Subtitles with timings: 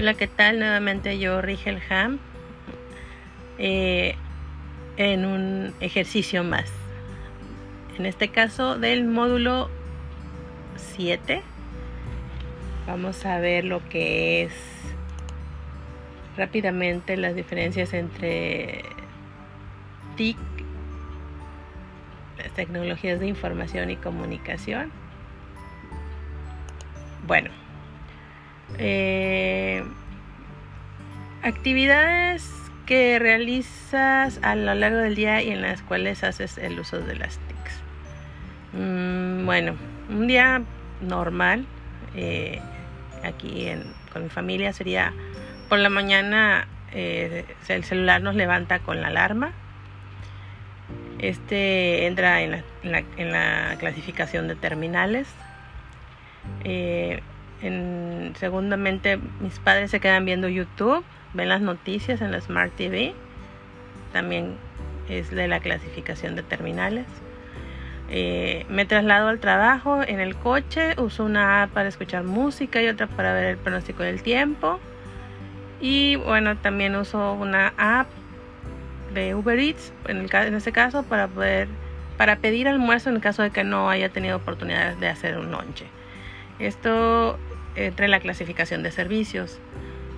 [0.00, 0.58] Hola, ¿qué tal?
[0.58, 2.20] Nuevamente yo, Rigel Ham,
[3.58, 4.14] eh,
[4.96, 6.72] en un ejercicio más.
[7.98, 9.68] En este caso del módulo
[10.96, 11.42] 7,
[12.86, 14.54] vamos a ver lo que es
[16.34, 18.82] rápidamente las diferencias entre
[20.16, 20.38] TIC,
[22.38, 24.90] las tecnologías de información y comunicación.
[27.26, 27.50] Bueno,
[28.78, 29.59] eh,
[31.42, 32.50] actividades
[32.86, 37.16] que realizas a lo largo del día y en las cuales haces el uso de
[37.16, 37.80] las TICs.
[38.72, 39.76] Mm, bueno,
[40.08, 40.62] un día
[41.00, 41.66] normal
[42.14, 42.60] eh,
[43.22, 43.68] aquí
[44.12, 45.12] con mi familia sería
[45.68, 49.52] por la mañana eh, el celular nos levanta con la alarma.
[51.20, 55.28] Este entra en la, clasificación de terminales.
[56.64, 57.20] Eh,
[57.62, 63.14] en, segundamente, mis padres se quedan viendo YouTube, ven las noticias en la Smart TV.
[64.12, 64.56] También
[65.08, 67.06] es de la clasificación de terminales.
[68.08, 72.88] Eh, me traslado al trabajo en el coche, uso una app para escuchar música y
[72.88, 74.80] otra para ver el pronóstico del tiempo.
[75.80, 78.08] Y bueno, también uso una app
[79.14, 80.28] de Uber Eats, en, el,
[80.72, 81.68] caso, para poder
[82.16, 85.86] para pedir almuerzo en caso de que no haya tenido oportunidad de hacer un lonche.
[86.60, 87.38] Esto
[87.74, 89.58] entra en la clasificación de servicios.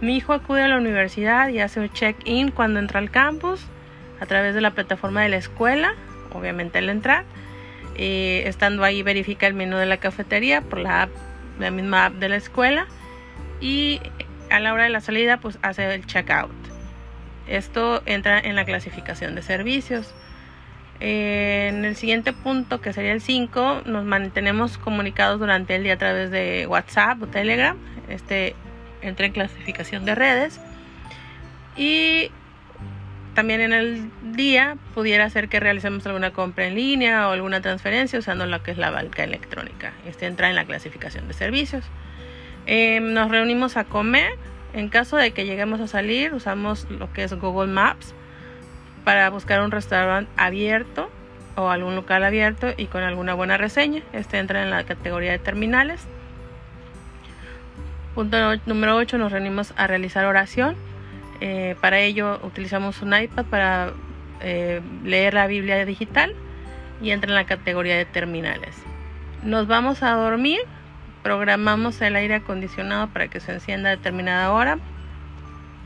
[0.00, 3.66] Mi hijo acude a la universidad y hace un check-in cuando entra al campus
[4.20, 5.94] a través de la plataforma de la escuela,
[6.32, 7.24] obviamente al entrar.
[7.94, 11.08] Eh, estando ahí verifica el menú de la cafetería por la,
[11.58, 12.86] la misma app de la escuela
[13.58, 14.00] y
[14.50, 16.52] a la hora de la salida pues hace el checkout.
[17.46, 20.12] Esto entra en la clasificación de servicios.
[21.00, 25.98] En el siguiente punto, que sería el 5, nos mantenemos comunicados durante el día a
[25.98, 27.76] través de WhatsApp o Telegram.
[28.08, 28.54] Este
[29.02, 30.60] entra en clasificación de redes.
[31.76, 32.30] Y
[33.34, 38.18] también en el día pudiera ser que realicemos alguna compra en línea o alguna transferencia
[38.18, 39.92] usando lo que es la banca electrónica.
[40.06, 41.84] Este entra en la clasificación de servicios.
[42.64, 44.32] Em, nos reunimos a comer.
[44.72, 48.14] En caso de que lleguemos a salir, usamos lo que es Google Maps
[49.06, 51.08] para buscar un restaurante abierto
[51.54, 54.02] o algún local abierto y con alguna buena reseña.
[54.12, 56.04] Este entra en la categoría de terminales.
[58.16, 60.74] Punto número 8, nos reunimos a realizar oración.
[61.40, 63.92] Eh, para ello utilizamos un iPad para
[64.40, 66.34] eh, leer la Biblia digital
[67.00, 68.74] y entra en la categoría de terminales.
[69.44, 70.58] Nos vamos a dormir
[71.22, 74.78] programamos el aire acondicionado para que se encienda a determinada hora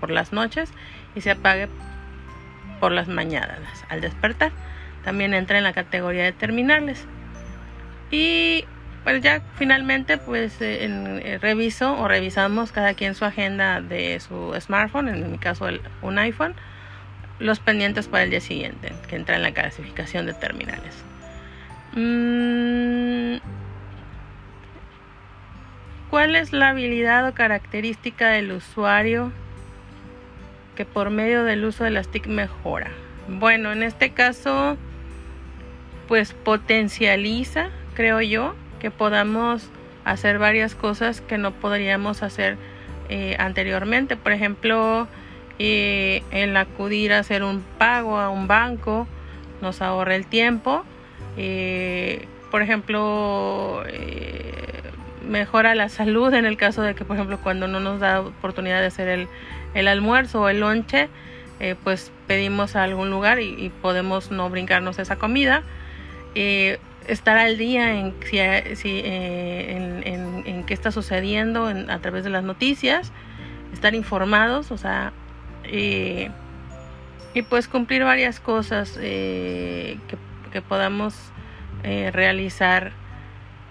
[0.00, 0.72] por las noches
[1.14, 1.68] y se apague
[2.82, 3.60] por las mañanas
[3.90, 4.50] al despertar.
[5.04, 7.06] También entra en la categoría de terminales.
[8.10, 8.64] Y
[9.04, 14.52] pues ya finalmente pues eh, eh, reviso o revisamos cada quien su agenda de su
[14.58, 15.68] smartphone, en mi caso
[16.02, 16.56] un iPhone,
[17.38, 21.04] los pendientes para el día siguiente, que entra en la clasificación de terminales.
[21.92, 23.36] Mm,
[26.10, 29.30] ¿Cuál es la habilidad o característica del usuario
[30.74, 32.90] que por medio del uso de las TIC mejora?
[33.28, 34.76] Bueno, en este caso,
[36.08, 39.70] pues potencializa, creo yo, que podamos
[40.04, 42.56] hacer varias cosas que no podríamos hacer
[43.08, 44.16] eh, anteriormente.
[44.16, 45.06] Por ejemplo,
[45.58, 49.06] eh, el acudir a hacer un pago a un banco
[49.60, 50.84] nos ahorra el tiempo.
[51.36, 53.84] Eh, por ejemplo,
[55.28, 58.80] mejora la salud en el caso de que, por ejemplo, cuando no nos da oportunidad
[58.80, 59.28] de hacer el,
[59.74, 61.08] el almuerzo o el lonche,
[61.60, 65.62] eh, pues pedimos a algún lugar y, podemos no brincarnos esa comida.
[66.34, 72.30] Eh, estar al día en, si, eh, en, en, qué está sucediendo a través de
[72.30, 73.12] las noticias,
[73.72, 75.12] estar informados, o sea,
[75.64, 79.98] y pues cumplir varias cosas que,
[80.52, 81.14] que, podamos
[81.82, 82.92] realizar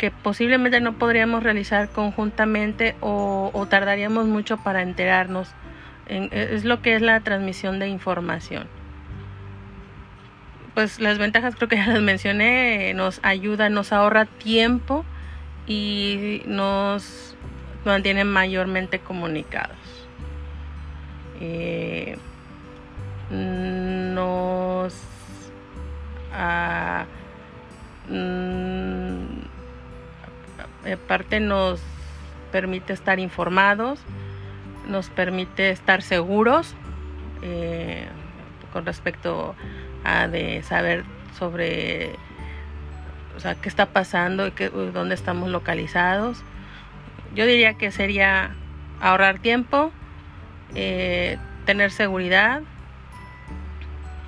[0.02, 5.50] que posiblemente no podríamos realizar conjuntamente o, tardaríamos mucho para enterarnos.
[6.08, 8.68] es lo que es la transmisión de información.
[10.74, 15.06] Pues las ventajas creo que ya las mencioné, nos ayuda, nos ahorra tiempo
[15.68, 17.36] y nos
[17.86, 19.78] mantiene mayormente comunicados.
[21.40, 22.18] Eh,
[23.30, 24.96] nos
[26.34, 27.06] ah,
[30.90, 31.82] aparte nos
[32.52, 34.00] permite estar informados,
[34.88, 36.76] nos permite estar seguros
[37.42, 38.08] eh,
[38.74, 39.56] con respecto
[40.04, 41.04] a de saber
[41.38, 42.16] sobre
[43.36, 46.44] o sea, qué está pasando y qué, dónde estamos localizados.
[47.34, 48.56] Yo diría que sería
[49.00, 49.92] ahorrar tiempo,
[50.76, 52.62] eh, tener seguridad,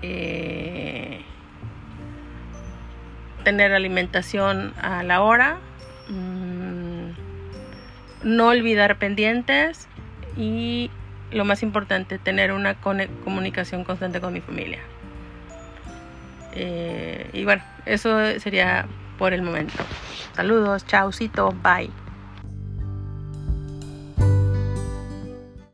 [0.02, 1.22] eh,
[3.44, 5.58] tener alimentación a la hora,
[6.10, 6.43] mm,
[8.24, 9.88] no olvidar pendientes
[10.38, 10.90] y
[11.32, 14.80] lo más importante, tener una comunicación constante con mi familia.
[16.54, 18.86] Eh, y bueno, eso sería
[19.18, 19.84] por el momento.
[20.36, 22.03] Saludos, chaucito, bye.